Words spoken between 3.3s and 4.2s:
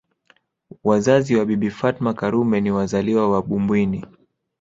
wa Bumbwini